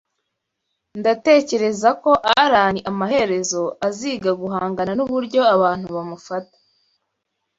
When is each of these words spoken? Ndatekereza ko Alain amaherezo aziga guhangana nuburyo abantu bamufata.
Ndatekereza 0.99 1.89
ko 2.03 2.11
Alain 2.41 2.75
amaherezo 2.91 3.63
aziga 3.87 4.31
guhangana 4.41 4.91
nuburyo 4.95 5.41
abantu 5.55 5.85
bamufata. 5.95 6.57